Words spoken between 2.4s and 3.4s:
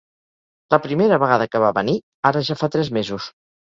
ja fa tres mesos.